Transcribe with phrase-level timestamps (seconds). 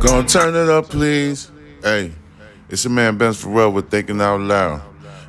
[0.00, 1.50] Gonna turn it up, please.
[1.82, 2.12] Hey,
[2.70, 4.80] it's your man Ben Pharrell with Thinking Out Loud.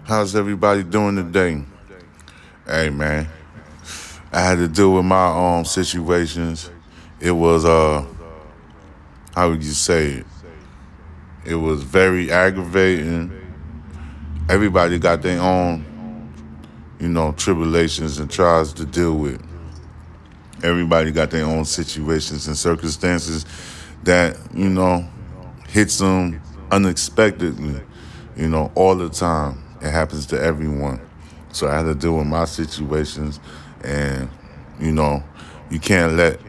[0.06, 1.62] How's everybody doing today?
[2.66, 3.28] Hey, man.
[4.32, 6.72] I had to deal with my own situations.
[7.20, 8.06] It was, uh,
[9.36, 10.26] how would you say it?
[11.44, 13.30] It was very aggravating.
[14.48, 15.84] Everybody got their own,
[16.98, 19.51] you know, tribulations and trials to deal with.
[20.64, 23.46] Everybody got their own situations and circumstances
[24.04, 25.08] that, you know,
[25.68, 27.82] hits them unexpectedly,
[28.36, 29.64] you know, all the time.
[29.82, 31.02] It happens to everyone.
[31.52, 33.40] So I had to deal with my situations
[33.84, 34.30] and,
[34.80, 35.24] you know,
[35.70, 36.40] you can't let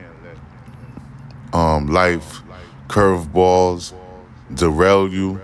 [1.52, 2.42] um, life
[2.88, 3.94] curveballs
[4.54, 5.40] derail you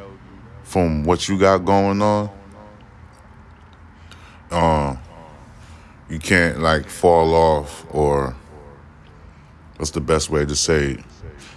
[0.63, 2.31] from what you got going on.
[4.51, 4.99] Um,
[6.09, 8.35] you can't like fall off or
[9.79, 11.05] what's the best way to say it?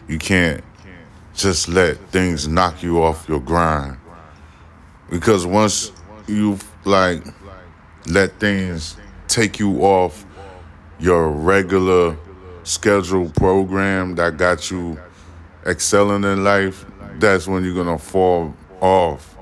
[0.07, 0.63] You can't
[1.33, 3.97] just let things knock you off your grind.
[5.09, 5.91] Because once
[6.27, 7.23] you like
[8.07, 8.95] let things
[9.27, 10.25] take you off
[10.99, 12.15] your regular
[12.63, 14.99] scheduled program that got you
[15.65, 19.35] excelling in life, that's when you're gonna fall off.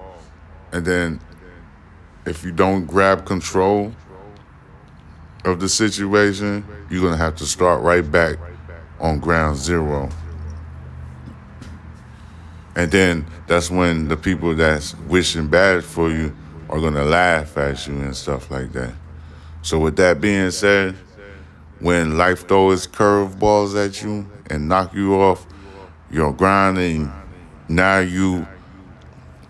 [0.72, 1.19] And then
[2.25, 3.94] if you don't grab control
[5.44, 8.38] of the situation, you're gonna have to start right back
[9.00, 10.09] on ground zero.
[12.75, 16.36] And then that's when the people that's wishing bad for you
[16.69, 18.94] are gonna laugh at you and stuff like that.
[19.61, 20.95] So with that being said,
[21.80, 25.45] when life throws curveballs at you and knock you off
[26.11, 27.11] your grind and
[27.67, 28.47] now you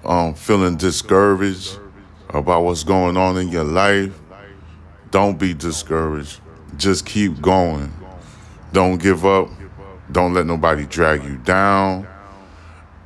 [0.06, 1.78] um feeling discouraged
[2.30, 4.17] about what's going on in your life,
[5.11, 6.39] don't be discouraged.
[6.78, 7.91] Just keep going.
[8.72, 9.50] Don't give up.
[10.12, 12.08] Don't let nobody drag you down.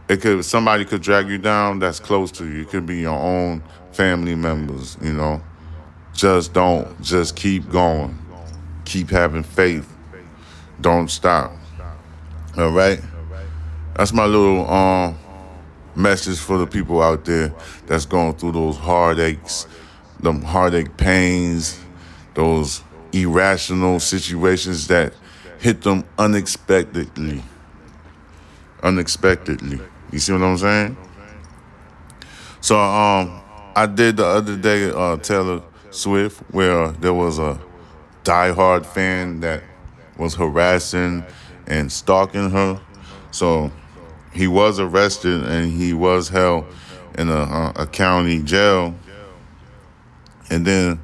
[0.09, 2.61] It could somebody could drag you down that's close to you.
[2.61, 5.41] It could be your own family members, you know.
[6.13, 7.01] Just don't.
[7.01, 8.17] Just keep going.
[8.85, 9.89] Keep having faith.
[10.81, 11.53] Don't stop.
[12.57, 13.01] All right?
[13.95, 15.17] That's my little um
[15.95, 17.53] message for the people out there
[17.85, 19.67] that's going through those heartaches,
[20.19, 21.79] them heartache pains,
[22.33, 25.13] those irrational situations that
[25.63, 27.41] hit them unexpectedly.
[28.83, 29.79] Unexpectedly.
[30.11, 30.97] You see what I'm saying?
[32.59, 33.41] So um
[33.73, 37.57] I did the other day uh Taylor Swift where there was a
[38.25, 39.63] diehard fan that
[40.17, 41.23] was harassing
[41.65, 42.81] and stalking her.
[43.31, 43.71] So
[44.33, 46.65] he was arrested and he was held
[47.17, 48.95] in a, uh, a county jail.
[50.49, 50.99] And then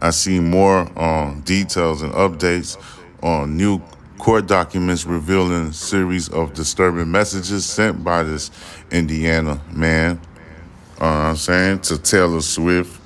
[0.00, 2.76] I see more uh, details and updates
[3.22, 3.80] on new
[4.18, 8.50] court documents revealing a series of disturbing messages sent by this
[8.90, 10.20] Indiana man.
[11.00, 13.00] Uh, I'm saying to Taylor Swift.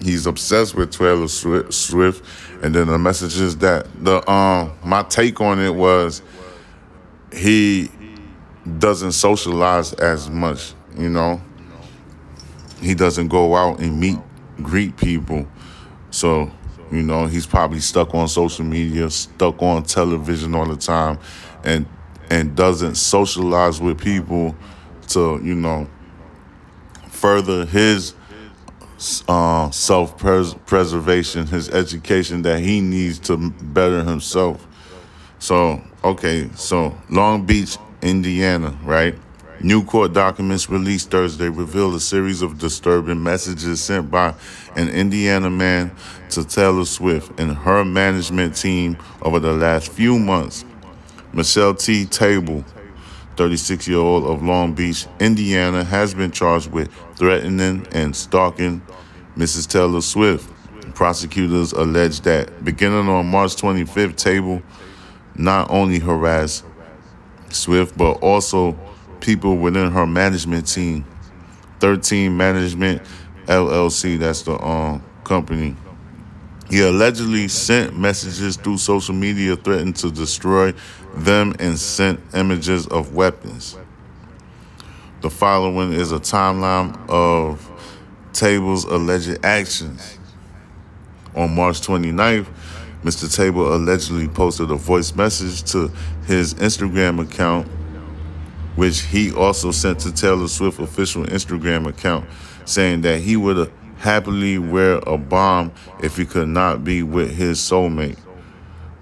[0.00, 2.24] He's obsessed with Taylor Swift,
[2.62, 6.22] and then the messages that the um my take on it was
[7.32, 7.90] he
[8.78, 11.40] doesn't socialize as much, you know.
[12.80, 14.18] He doesn't go out and meet,
[14.56, 15.46] greet people.
[16.10, 16.50] So,
[16.92, 21.18] you know, he's probably stuck on social media, stuck on television all the time,
[21.64, 21.86] and
[22.30, 24.54] and doesn't socialize with people
[25.08, 25.88] to, you know,
[27.08, 28.14] further his
[29.28, 34.66] uh, self preservation, his education that he needs to better himself.
[35.38, 39.14] So, okay, so Long Beach Indiana, right?
[39.64, 44.34] New court documents released Thursday reveal a series of disturbing messages sent by
[44.74, 45.92] an Indiana man
[46.30, 50.64] to Taylor Swift and her management team over the last few months.
[51.32, 52.06] Michelle T.
[52.06, 52.64] Taebel,
[53.36, 58.82] 36 year old of Long Beach, Indiana, has been charged with threatening and stalking
[59.36, 59.68] Mrs.
[59.68, 60.50] Taylor Swift.
[60.96, 64.60] Prosecutors allege that beginning on March 25th, Taebel
[65.36, 66.64] not only harassed
[67.50, 68.76] Swift, but also
[69.22, 71.06] people within her management team.
[71.80, 73.02] 13 Management
[73.46, 75.74] LLC, that's the um, company.
[76.68, 80.72] He allegedly sent messages through social media threatening to destroy
[81.14, 83.76] them and sent images of weapons.
[85.22, 87.68] The following is a timeline of
[88.32, 90.18] Taebel's alleged actions.
[91.34, 92.46] On March 29th,
[93.04, 93.26] Mr.
[93.26, 95.88] Taebel allegedly posted a voice message to
[96.26, 97.68] his Instagram account,
[98.76, 102.26] which he also sent to Taylor Swift official Instagram account,
[102.64, 105.72] saying that he would happily wear a bomb
[106.02, 108.18] if he could not be with his soulmate.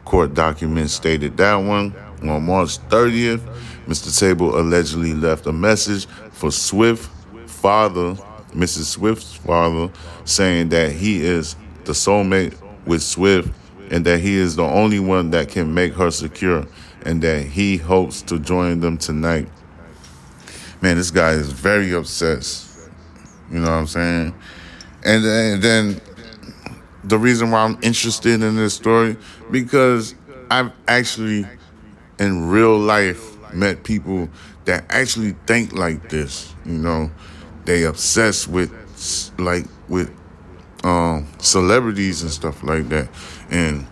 [0.05, 1.95] Court documents stated that one.
[2.23, 3.41] On March 30th,
[3.87, 4.09] Mr.
[4.09, 7.09] Taebel allegedly left a message for Swift's
[7.47, 8.15] father,
[8.53, 8.85] Mrs.
[8.85, 9.91] Swift's father,
[10.25, 12.55] saying that he is the soulmate
[12.87, 13.49] with Swift
[13.91, 16.67] and that he is the only one that can make her secure
[17.05, 19.49] and that he hopes to join them tonight.
[20.83, 22.89] Man, this guy is very obsessed.
[23.51, 24.35] You know what I'm saying?
[25.05, 26.01] And, and then
[27.05, 29.17] the reason why I'm interested in this story
[29.51, 30.15] because
[30.51, 31.47] I've actually
[32.19, 34.29] in real life met people
[34.67, 36.55] that actually think like this.
[36.65, 37.11] You know,
[37.65, 38.73] they obsessed with
[39.39, 40.15] like with
[40.85, 43.09] um, celebrities and stuff like that,
[43.51, 43.87] and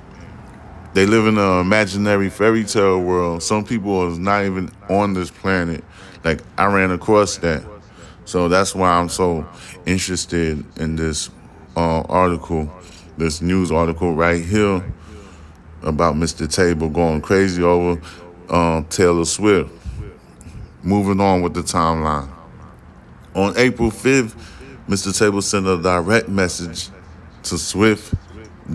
[0.94, 3.43] they live in an imaginary fairy tale world.
[3.43, 5.85] Some people are not even on this planet.
[6.25, 7.64] Like I ran across that,
[8.25, 9.49] so that's why I'm so
[9.87, 11.31] interested in this
[11.76, 12.70] uh, article,
[13.17, 14.85] this news article right here
[15.82, 16.46] about Mr.
[16.46, 18.00] Taebel going crazy over
[18.49, 19.70] uh, Taylor Swift.
[20.82, 22.29] Moving on with the timeline.
[23.34, 24.34] On April 5th,
[24.88, 25.08] Mr.
[25.08, 26.88] Taebel sent a direct message
[27.44, 28.14] to Swift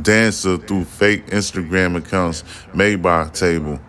[0.02, 2.44] Dancer through fake Instagram accounts
[2.74, 3.80] made by Taebel,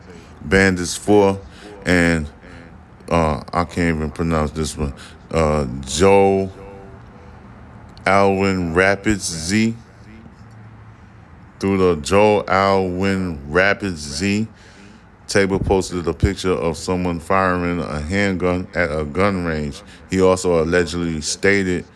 [0.43, 1.41] Bandits 4,
[1.87, 2.31] and
[3.11, 4.95] uh, I can't even pronounce this one,
[5.31, 6.51] uh, Joe
[8.07, 9.77] Alwyn Rapids Z.
[11.61, 14.47] Through the Joe Alwyn Rapids Z,
[15.27, 19.83] Taebel posted a picture of someone firing a handgun at a gun range.
[20.11, 21.87] He also allegedly stated,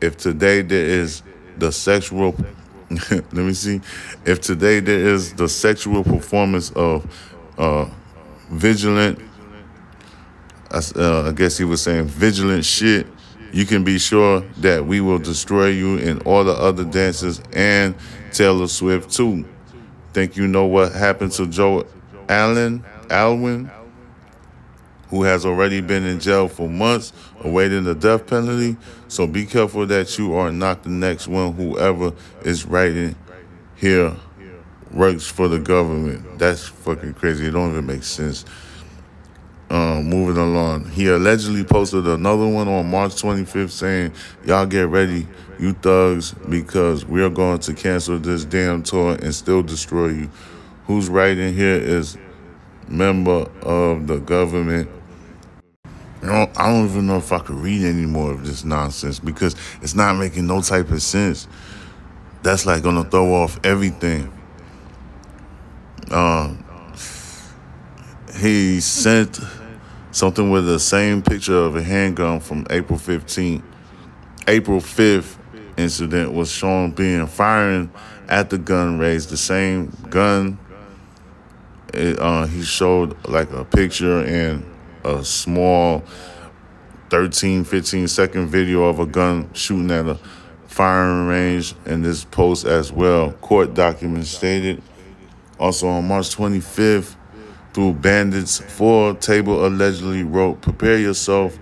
[0.00, 1.22] if today there is
[1.58, 2.34] the sexual,
[3.10, 3.80] let me see,
[4.24, 7.04] if today there is the sexual performance of
[7.58, 7.88] uh,
[8.50, 9.20] vigilant,
[10.70, 13.06] uh, I guess he was saying vigilant shit,
[13.52, 17.94] you can be sure that we will destroy you and all the other dancers and
[18.32, 19.46] Taylor Swift too.
[20.12, 21.86] Think you know what happened to Joe
[22.28, 23.70] Allen Alwyn,
[25.08, 28.76] who has already been in jail for months awaiting the death penalty.
[29.08, 31.52] So be careful that you are not the next one.
[31.54, 32.12] Whoever
[32.42, 33.14] is writing
[33.76, 34.14] here
[34.90, 36.38] works for the government.
[36.38, 37.46] That's fucking crazy.
[37.46, 38.44] It don't even make sense.
[39.68, 44.12] Um, moving along, he allegedly posted another one on March 25th saying,
[44.44, 45.26] Y'all get ready,
[45.58, 50.30] you thugs, because we are going to cancel this damn tour and still destroy you
[50.86, 52.16] who's writing here is
[52.88, 54.88] member of the government.
[56.26, 59.54] Know, I don't even know if I could read any more of this nonsense because
[59.80, 61.46] it's not making no type of sense.
[62.42, 64.32] That's like gonna throw off everything.
[66.10, 66.54] Uh,
[68.38, 69.40] he sent
[70.10, 73.62] something with the same picture of a handgun from April 15th.
[74.48, 75.36] April 5th
[75.76, 77.90] incident was shown being firing
[78.28, 80.58] at the gun raised the same gun
[81.94, 84.64] it, uh, he showed like a picture and
[85.06, 86.02] a small
[87.10, 90.18] 13, 15 second video of a gun shooting at a
[90.66, 93.32] firing range in this post as well.
[93.32, 94.82] Court documents stated.
[95.58, 97.16] Also on March 25th,
[97.72, 101.58] through Bandits 4, Taebel allegedly wrote, Prepare yourself,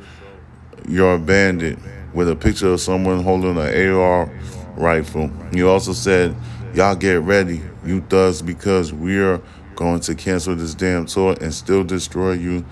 [0.89, 1.79] you're a bandit,
[2.13, 4.31] with a picture of someone holding an AR
[4.77, 5.31] rifle.
[5.53, 6.37] He also said,
[6.73, 9.41] Y'all get ready, you thugs, because we're
[9.75, 12.65] going to cancel this damn tour and still destroy you.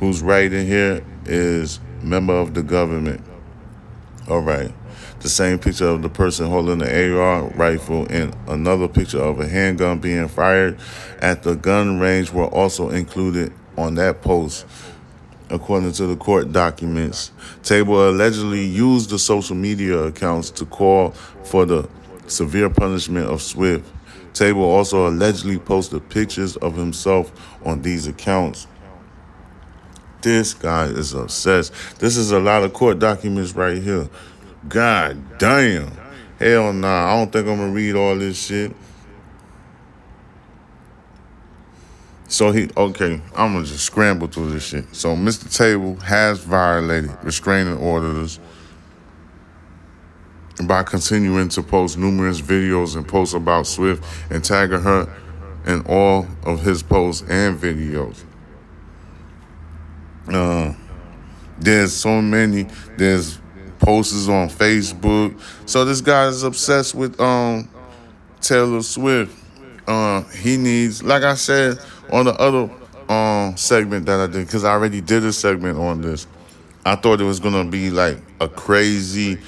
[0.00, 3.22] Who's writing here is member of the government.
[4.30, 4.72] All right.
[5.20, 9.46] The same picture of the person holding the AR rifle and another picture of a
[9.46, 10.78] handgun being fired
[11.20, 14.64] at the gun range were also included on that post.
[15.50, 17.30] According to the court documents,
[17.62, 21.10] Taebel allegedly used the social media accounts to call
[21.44, 21.86] for the
[22.26, 23.86] severe punishment of Swift.
[24.32, 27.30] Taebel also allegedly posted pictures of himself
[27.66, 28.66] on these accounts.
[30.22, 31.72] This guy is obsessed.
[31.98, 34.08] This is a lot of court documents right here.
[34.68, 35.90] God damn.
[36.38, 37.12] Hell nah.
[37.12, 38.74] I don't think I'm gonna read all this shit.
[42.28, 44.94] So he okay, I'm gonna just scramble through this shit.
[44.94, 45.46] So Mr.
[45.46, 48.38] Taebel has violated restraining orders
[50.64, 55.12] by continuing to post numerous videos and posts about Swift and tagging her
[55.66, 58.24] in all of his posts and videos.
[60.32, 60.74] Uh,
[61.58, 62.66] there's so many.
[62.96, 63.38] There's
[63.78, 65.38] posters on Facebook.
[65.66, 67.68] So this guy is obsessed with um
[68.40, 69.36] Taylor Swift.
[69.86, 71.78] Uh, he needs, like I said
[72.12, 72.70] on the other
[73.12, 76.26] um segment that I did, because I already did a segment on this.
[76.84, 79.38] I thought it was gonna be like a crazy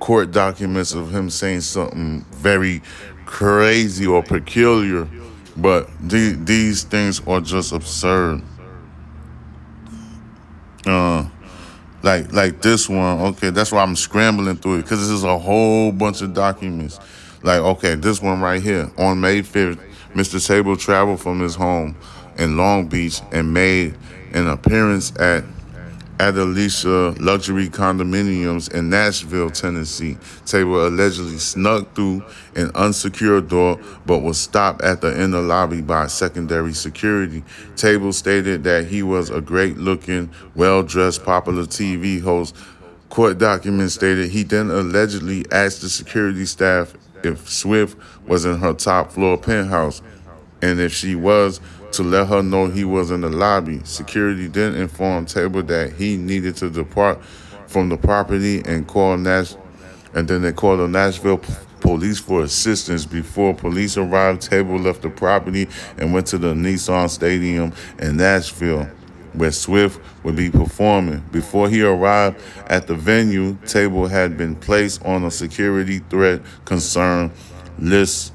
[0.00, 2.82] court documents of him saying something very
[3.24, 5.08] crazy or peculiar
[5.56, 8.42] But the, these things are just absurd.
[10.86, 11.28] Uh,
[12.02, 15.38] like like this one, okay, that's why I'm scrambling through it because this is a
[15.38, 16.98] whole bunch of documents.
[17.42, 19.80] Like okay, this one right here on May 5th,
[20.14, 20.36] Mr.
[20.36, 21.96] Taebel traveled from his home
[22.38, 23.94] in Long Beach and made
[24.32, 25.44] an appearance at
[26.18, 30.14] Adelicia luxury condominiums in Nashville, Tennessee.
[30.44, 36.06] Taebel allegedly snuck through an unsecured door but was stopped at the inner lobby by
[36.06, 37.42] secondary security.
[37.76, 42.54] Taebel stated that he was a great looking, well dressed, popular TV host.
[43.08, 48.72] Court documents stated he then allegedly asked the security staff if Swift was in her
[48.74, 50.02] top floor penthouse
[50.62, 51.60] and if she was,
[51.92, 53.80] to let her know he was in the lobby.
[53.84, 57.22] Security then informed Taebel that he needed to depart
[57.66, 59.54] from the property and call Nash,
[60.14, 61.40] and then they called the Nashville
[61.80, 63.04] police for assistance.
[63.06, 65.68] Before police arrived, Taebel left the property
[65.98, 68.88] and went to the Nissan Stadium in Nashville.
[69.34, 71.20] Where Swift would be performing.
[71.32, 77.32] Before he arrived at the venue, Taebel had been placed on a security threat concern
[77.78, 78.31] list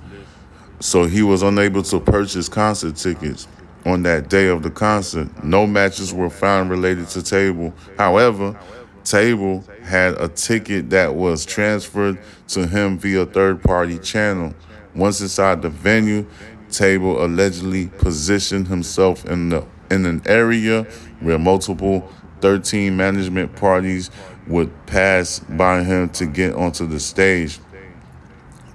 [0.79, 3.47] so he was unable to purchase concert tickets
[3.85, 5.43] on that day of the concert.
[5.43, 7.73] No matches were found related to Taebel.
[7.97, 8.59] However,
[9.03, 12.19] Taebel had a ticket that was transferred
[12.49, 14.53] to him via third party channel.
[14.93, 16.25] Once inside the venue,
[16.69, 20.83] Taebel allegedly positioned himself in the in an area
[21.21, 24.11] where multiple 13 management parties
[24.47, 27.59] would pass by him to get onto the stage.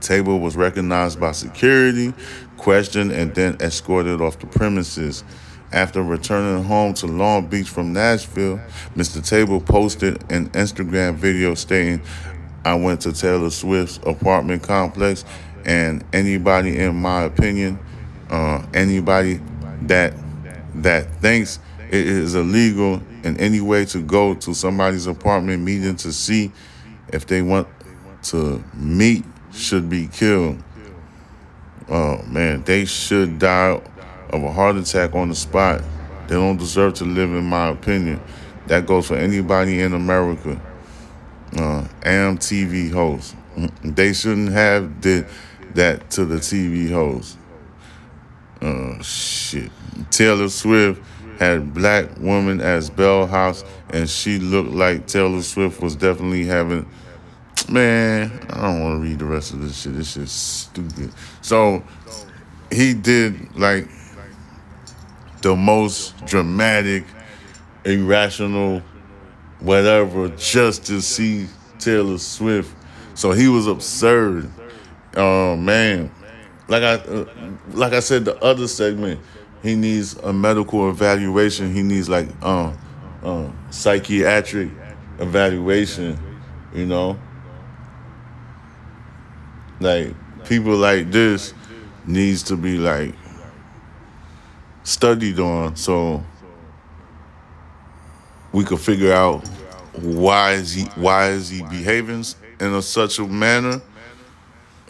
[0.03, 2.13] Taebel was recognized by security,
[2.57, 5.25] questioned, and then escorted off the premises.
[5.73, 8.59] After returning home to Long Beach from Nashville,
[8.95, 9.23] Mr.
[9.23, 12.03] Taebel posted an Instagram video stating,
[12.65, 15.25] I went to Taylor Swift's apartment complex,
[15.65, 17.79] and anybody, in my opinion,
[18.31, 19.41] uh, anybody
[19.83, 20.15] that
[20.75, 26.13] that thinks it is illegal in any way to go to somebody's apartment meeting to
[26.13, 26.51] see
[27.09, 27.69] if they want
[28.23, 30.63] to meet should be killed.
[31.89, 33.81] Oh man, they should die
[34.31, 35.83] of a heart attack on the spot.
[36.29, 38.21] They don't deserve to live, in my opinion.
[38.67, 40.61] That goes for anybody in America.
[41.57, 41.87] Uh,
[42.93, 43.37] hosts.
[43.85, 45.27] They shouldn't have did
[45.75, 47.37] that to the TV host.
[48.63, 49.71] Uh, shit.
[50.11, 51.03] Taylor Swift
[51.39, 56.89] had black woman as Bell House, and she looked like Taylor Swift was definitely having
[57.73, 59.95] Man, I don't want to read the rest of this shit.
[59.95, 61.11] This shit's stupid.
[61.41, 61.83] So
[62.71, 63.89] he did like
[65.41, 67.05] the most dramatic,
[67.87, 68.83] irrational,
[69.61, 71.47] whatever, just to see
[71.79, 72.77] Taylor Swift.
[73.15, 74.51] So he was absurd.
[75.17, 76.11] Oh man,
[76.69, 77.25] like I uh,
[77.71, 79.19] like I said, the other segment,
[79.63, 81.73] he needs a medical evaluation.
[81.73, 82.75] He needs like uh,
[83.23, 84.69] uh, psychiatric
[85.21, 86.19] evaluation.
[86.75, 87.19] You know,
[89.83, 90.15] like
[90.47, 91.55] people like this
[92.07, 93.15] needs to be like
[94.85, 96.25] studied on so
[98.53, 99.47] we could figure out
[100.01, 102.25] why is he why is he behaving
[102.61, 103.81] in a such a manner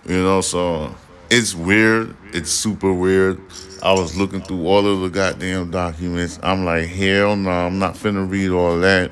[0.07, 0.41] you know?
[0.41, 0.95] So
[1.31, 2.17] it's weird.
[2.33, 3.41] It's super weird.
[3.83, 6.39] I was looking through all of the goddamn documents.
[6.43, 9.11] I'm like hell no i'm not finna read all that.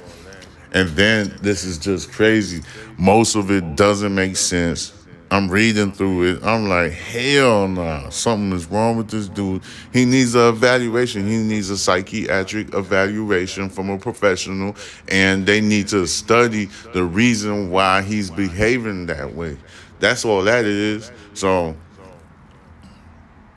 [0.72, 2.62] And then this is just crazy.
[2.96, 4.92] Most of it doesn't make sense
[5.32, 6.44] I'm reading through it.
[6.44, 8.08] I'm like, hell no, nah.
[8.08, 9.62] something is wrong with this dude.
[9.92, 11.24] He needs an evaluation.
[11.24, 14.74] He needs a psychiatric evaluation from a professional,
[15.06, 19.56] and they need to study the reason why he's behaving that way.
[20.00, 21.12] That's all that is.
[21.34, 21.76] So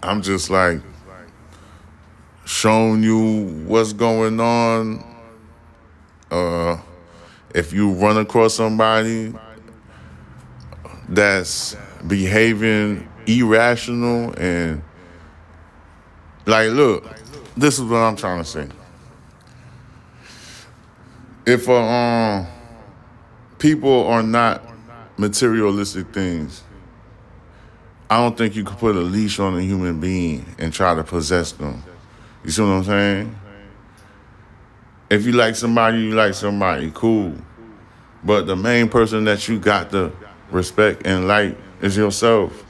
[0.03, 0.79] I'm just like
[2.45, 5.03] showing you what's going on.
[6.29, 6.77] Uh,
[7.55, 9.33] if you run across somebody
[11.09, 11.75] that's
[12.07, 14.81] behaving irrational and
[16.45, 17.03] like look
[17.55, 18.67] this is what i'm trying to say.
[21.45, 22.47] If uh, um,
[23.59, 24.63] people are not
[25.17, 26.63] materialistic things
[28.09, 31.03] i don't think you could put a leash on a human being and try to
[31.03, 31.83] possess them.
[32.43, 33.35] You see what i'm saying?
[35.09, 37.35] If you like somebody you like somebody cool.
[38.23, 40.11] But the main person that you got to
[40.53, 42.65] respect and like is yourself.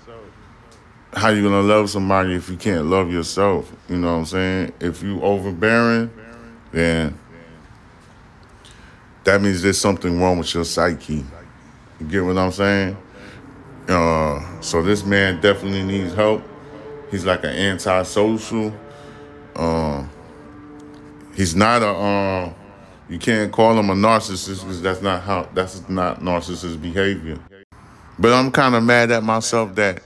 [1.14, 3.72] How you gonna love somebody if you can't love yourself?
[3.88, 4.74] You know what I'm saying?
[4.80, 6.10] If you overbearing,
[6.72, 7.20] then
[9.24, 11.24] that means there's something wrong with your psyche.
[12.00, 12.98] You get what I'm saying?
[13.88, 16.42] Uh, so this man definitely needs help.
[17.12, 18.74] he's like an antisocial.
[19.56, 20.06] Uh,
[21.36, 21.88] he's not a.
[21.90, 22.54] Uh,
[23.10, 25.48] you can't call him a narcissist because that's not how.
[25.54, 27.38] That's not narcissist behavior.
[28.24, 30.02] But I'm kind of mad at myself that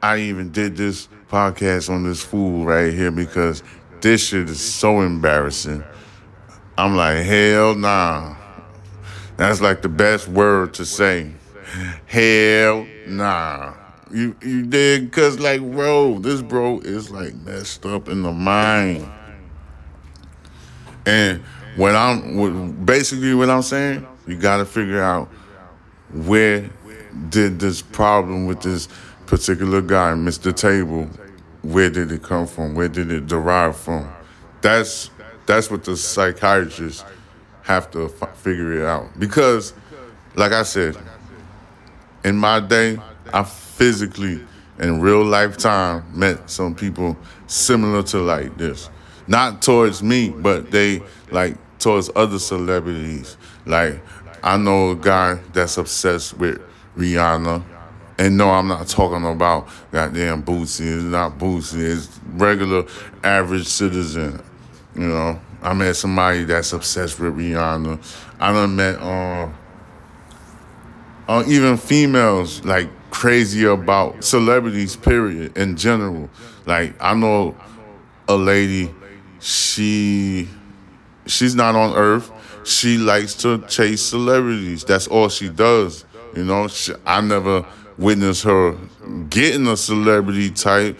[0.00, 3.60] I even did this podcast on this fool right here because
[4.00, 5.82] this shit is so embarrassing.
[6.78, 8.36] I'm like, hell nah.
[9.36, 11.32] That's like the best word to say.
[12.06, 13.74] Hell nah.
[14.12, 19.10] You you did cause like bro, this bro is like messed up in the mind.
[21.04, 21.42] And
[21.74, 25.26] when I'm basically what I'm saying, you gotta figure out
[26.12, 26.70] where
[27.28, 28.88] did this problem with this
[29.26, 30.52] particular guy, Mr.
[30.52, 31.08] Taebel,
[31.62, 32.74] where did it come from?
[32.74, 34.12] Where did it derive from?
[34.60, 35.10] That's
[35.46, 37.04] that's what the psychiatrists
[37.62, 39.74] have to f- figure it out because,
[40.36, 40.96] like I said,
[42.24, 42.98] in my day,
[43.32, 44.40] I physically
[44.78, 47.16] in real lifetime met some people
[47.46, 48.90] similar to like this.
[49.26, 53.36] Not towards me, but they like towards other celebrities.
[53.66, 54.02] Like
[54.42, 56.60] I know a guy that's obsessed with
[56.96, 57.64] Rihanna.
[58.18, 60.96] And no, I'm not talking about goddamn Boosie.
[60.96, 61.96] It's not Boosie.
[61.96, 62.84] It's regular
[63.24, 64.42] average citizen.
[64.94, 67.98] You know, I met somebody that's obsessed with Rihanna.
[68.38, 69.48] I done met uh,
[71.26, 74.94] uh, even females like crazy about celebrities.
[74.94, 75.56] Period.
[75.56, 76.30] In general,
[76.66, 77.56] like I know
[78.28, 78.94] a lady.
[79.40, 80.48] She
[81.26, 82.30] she's not on Earth.
[82.64, 84.84] She likes to chase celebrities.
[84.84, 86.03] That's all she does.
[86.36, 87.64] You know, she, I never
[87.96, 88.76] witnessed her
[89.28, 90.98] getting a celebrity type.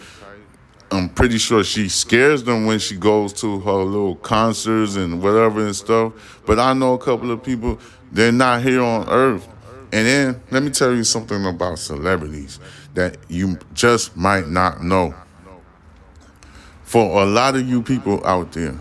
[0.91, 5.65] I'm pretty sure she scares them when she goes to her little concerts and whatever
[5.65, 6.41] and stuff.
[6.45, 7.79] But I know a couple of people,
[8.11, 9.47] they're not here on earth.
[9.91, 12.59] And then let me tell you something about celebrities
[12.93, 15.13] that you just might not know.
[16.83, 18.79] For a lot of you people out there,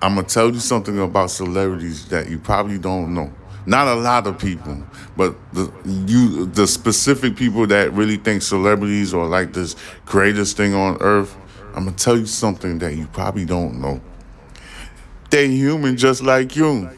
[0.00, 3.32] I'm gonna tell you something about celebrities that you probably don't know.
[3.66, 4.82] Not a lot of people,
[5.16, 9.74] but the you the specific people that really think celebrities are like this
[10.04, 11.34] greatest thing on earth.
[11.74, 14.00] I'm gonna tell you something that you probably don't know.
[15.30, 16.90] They human just like you.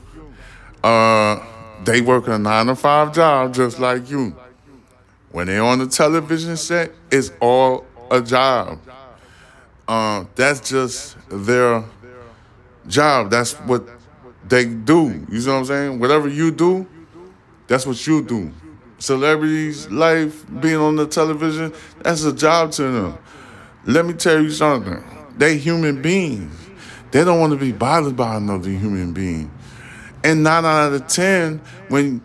[0.83, 1.41] Uh,
[1.85, 4.37] they work a nine to five job just like you.
[5.31, 8.81] When they're on the television set, it's all a job.
[9.87, 11.85] Uh, that's just their
[12.89, 13.31] job.
[13.31, 13.89] That's what
[14.49, 15.27] they do.
[15.31, 16.01] You know what I'm saying?
[16.01, 16.87] Whatever you do,
[17.67, 18.53] that's what you do.
[18.99, 23.19] Celebrities' life, being on the television, that's a job to them.
[23.85, 25.03] Let me tell you something.
[25.37, 26.55] They human beings.
[27.11, 29.51] They don't want to be bothered by another human being.
[30.25, 32.23] And nine out of ten, when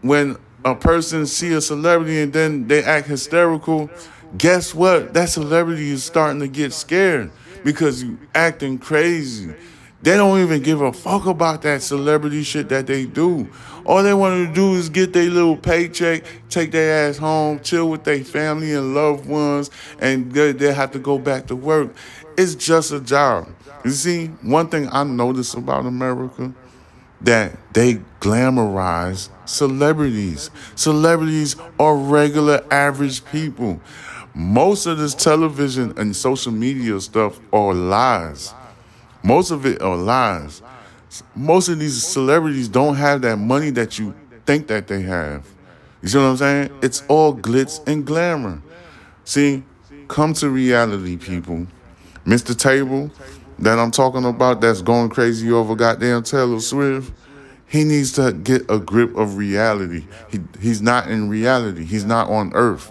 [0.00, 3.90] when a person see a celebrity and then they act hysterical,
[4.36, 5.14] guess what?
[5.14, 7.30] That celebrity is starting to get scared
[7.64, 9.54] because you acting crazy.
[10.00, 13.48] They don't even give a fuck about that celebrity shit that they do.
[13.84, 17.90] All they want to do is get their little paycheck, take their ass home, chill
[17.90, 21.94] with their family and loved ones, and they, they have to go back to work.
[22.36, 23.48] It's just a job.
[23.84, 26.54] You see, one thing I notice about America
[27.22, 30.50] that they glamorize celebrities.
[30.76, 33.80] Celebrities are regular average people.
[34.34, 38.54] Most of this television and social media stuff are lies.
[39.22, 40.62] Most of it are lies.
[41.34, 44.14] Most of these celebrities don't have that money that you
[44.46, 45.46] think that they have.
[46.02, 46.78] You see what I'm saying?
[46.82, 48.62] It's all glitz and glamour.
[49.24, 49.64] See,
[50.06, 51.66] come to reality, people.
[52.24, 52.54] Mr.
[52.54, 53.10] Taebel
[53.58, 57.12] that I'm talking about that's going crazy over goddamn Taylor Swift,
[57.66, 60.06] he needs to get a grip of reality.
[60.30, 61.84] He, he's not in reality.
[61.84, 62.90] He's not on Earth.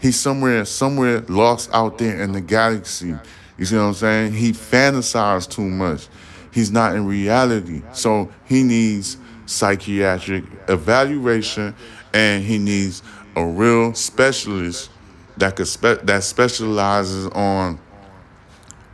[0.00, 3.14] He's somewhere, somewhere lost out there in the galaxy.
[3.58, 4.32] You see what I'm saying?
[4.34, 6.08] He fantasized too much.
[6.52, 7.82] He's not in reality.
[7.92, 9.16] So he needs
[9.46, 11.74] psychiatric evaluation
[12.12, 13.02] and he needs
[13.36, 14.90] a real specialist
[15.36, 17.78] that could spe- that specializes on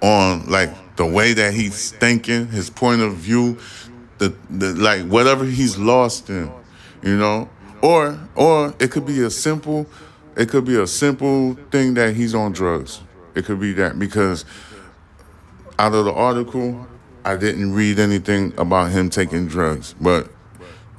[0.03, 3.59] on like the way that he's thinking, his point of view,
[4.18, 6.51] the, the like whatever he's lost in,
[7.03, 7.48] you know?
[7.81, 9.87] Or or it could be a simple
[10.37, 13.01] it could be a simple thing that he's on drugs.
[13.34, 14.44] It could be that because
[15.78, 16.86] out of the article,
[17.24, 20.28] I didn't read anything about him taking drugs, but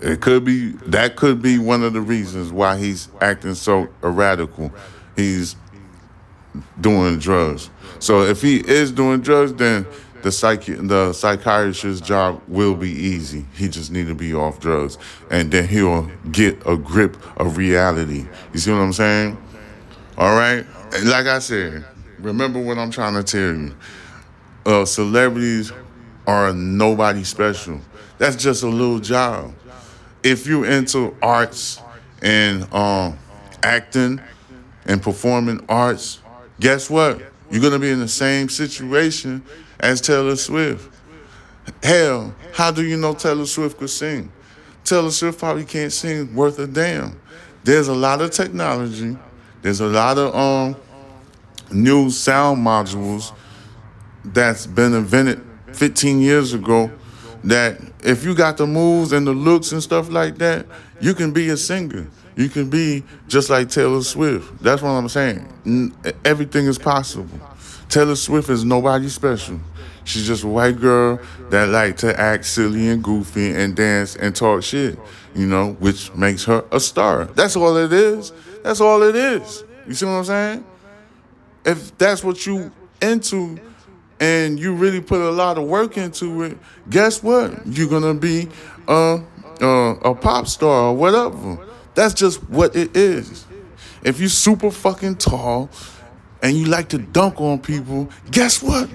[0.01, 4.73] it could be that could be one of the reasons why he's acting so erratical.
[5.15, 5.55] He's
[6.79, 7.69] doing drugs.
[7.99, 9.85] So if he is doing drugs, then
[10.23, 13.45] the psych the psychiatrist's job will be easy.
[13.55, 14.97] He just need to be off drugs,
[15.29, 18.27] and then he'll get a grip of reality.
[18.53, 19.37] You see what I'm saying?
[20.17, 20.65] All right.
[21.03, 21.85] Like I said,
[22.23, 23.75] remember what I'm trying to tell you.
[24.65, 25.71] Uh, celebrities
[26.25, 27.81] are nobody special.
[28.17, 29.53] That's just a little job.
[30.23, 31.81] If you're into arts
[32.21, 33.17] and um,
[33.61, 34.21] acting
[34.85, 36.19] and performing arts,
[36.59, 37.21] guess what?
[37.51, 39.43] You're gonna be in the same situation
[39.81, 40.89] as Taylor Swift.
[41.83, 44.31] Hell, how do you know Taylor Swift could sing?
[44.85, 47.19] Taylor Swift probably can't sing worth a damn.
[47.63, 49.17] There's a lot of technology.
[49.61, 50.75] There's a lot of um
[51.71, 53.33] new sound modules
[54.25, 55.41] that's been invented
[55.73, 56.91] 15 years ago
[57.43, 60.65] that if you got the moves and the looks and stuff like that,
[61.01, 62.07] you can be a singer.
[62.35, 64.61] You can be just like Taylor Swift.
[64.63, 65.93] That's what I'm saying.
[66.25, 67.39] Everything is possible.
[67.89, 69.59] Taylor Swift is nobody special.
[70.03, 74.35] She's just a white girl that like to act silly and goofy and dance and
[74.35, 74.97] talk shit,
[75.35, 77.25] you know, which makes her a star.
[77.25, 78.33] That's all it is.
[78.63, 79.63] That's all it is.
[79.87, 80.65] You see what I'm saying?
[81.65, 82.71] If that's what you
[83.01, 83.59] into
[84.19, 86.57] and you really put a lot of work into it,
[86.89, 87.65] guess what?
[87.65, 88.49] You're gonna be
[88.87, 89.21] a,
[89.61, 91.57] a, a pop star or whatever.
[91.95, 93.45] That's just what it is.
[94.03, 95.69] If you super fucking tall
[96.41, 98.89] and you like to dunk on people, guess what?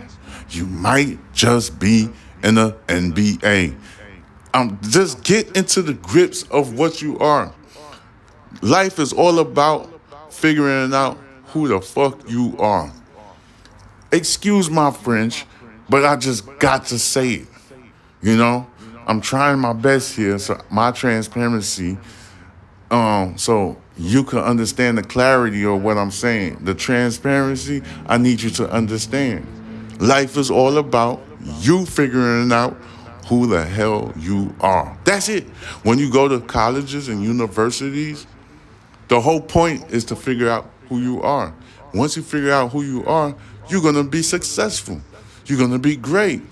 [0.50, 2.10] You might just be
[2.42, 3.76] in the NBA.
[4.54, 7.52] Um, just get into the grips of what you are.
[8.62, 9.88] Life is all about
[10.30, 12.92] figuring it out who the fuck you are.
[14.12, 15.46] Excuse my French,
[15.88, 17.48] but I just got to say it.
[18.22, 18.66] You know,
[19.06, 21.98] I'm trying my best here, so my transparency,
[22.90, 26.58] um, so you can understand the clarity of what I'm saying.
[26.64, 29.46] The transparency, I need you to understand.
[30.00, 31.22] Life is all about
[31.60, 32.76] you figuring out
[33.26, 34.96] who the hell you are.
[35.04, 35.44] That's it.
[35.82, 38.26] When you go to colleges and universities,
[39.08, 41.54] the whole point is to figure out who you are.
[41.94, 43.34] Once you figure out who you are,
[43.68, 45.00] you're going to be successful.
[45.46, 46.42] You're going to be great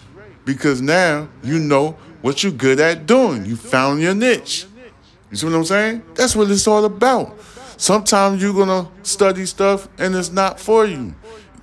[0.45, 3.45] because now you know what you're good at doing.
[3.45, 4.67] You found your niche.
[5.31, 6.03] You see what I'm saying?
[6.15, 7.39] That's what it's all about.
[7.77, 11.15] Sometimes you're going to study stuff and it's not for you.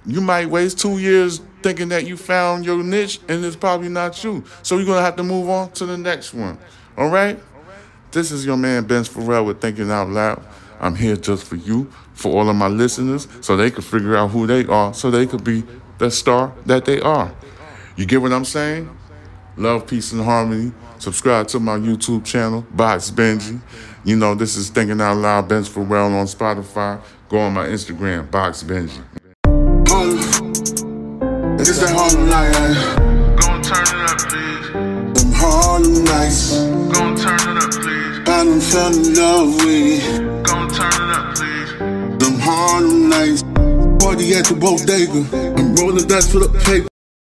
[0.06, 4.22] You might waste two years thinking that you found your niche and it's probably not
[4.24, 4.44] you.
[4.62, 6.58] So you're going to have to move on to the next one.
[6.98, 7.40] All right?
[8.12, 10.44] This is your man, Ben Farrell with Thinking Out Loud.
[10.84, 14.32] I'm here just for you, for all of my listeners, so they can figure out
[14.32, 15.64] who they are, so they could be
[15.98, 17.34] the star that they are.
[17.96, 18.90] You get what I'm saying?
[19.56, 20.74] Love, peace, and harmony.
[21.00, 23.62] Subscribe to my YouTube channel, Box Benji.
[24.04, 27.02] You know, this is Thinking Out Loud, Benji for Farrell on Spotify.
[27.30, 29.02] Go on my Instagram, Box Benji.
[31.60, 33.38] It's that Harlem night.
[33.40, 35.24] Gon' turn it up, please.
[35.24, 36.60] Them Harlem nights.
[36.92, 38.20] Gon' turn it up, please.
[38.20, 40.34] I done fell in love with it.
[43.14, 45.22] Party at the bodega.
[45.58, 46.93] I'm rolling dice for the paper.